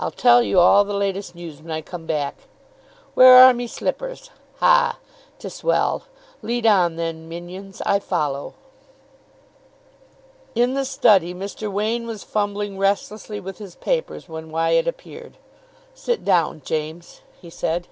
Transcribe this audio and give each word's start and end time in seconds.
"I'll 0.00 0.10
tell 0.10 0.42
you 0.42 0.58
all 0.58 0.82
the 0.82 0.94
latest 0.94 1.34
news 1.34 1.60
when 1.60 1.70
I 1.70 1.82
come 1.82 2.06
back. 2.06 2.48
Where 3.12 3.34
are 3.36 3.52
me 3.52 3.66
slippers? 3.66 4.30
Ha, 4.60 4.96
'tis 5.38 5.62
well! 5.62 6.04
Lead 6.40 6.64
on, 6.64 6.96
then, 6.96 7.28
minions. 7.28 7.82
I 7.84 7.98
follow." 7.98 8.54
In 10.54 10.72
the 10.72 10.86
study 10.86 11.34
Mr. 11.34 11.70
Wain 11.70 12.06
was 12.06 12.24
fumbling 12.24 12.78
restlessly 12.78 13.40
with 13.40 13.58
his 13.58 13.74
papers 13.74 14.26
when 14.26 14.50
Wyatt 14.50 14.88
appeared. 14.88 15.36
"Sit 15.92 16.24
down, 16.24 16.62
James," 16.64 17.20
he 17.42 17.50
said. 17.50 17.88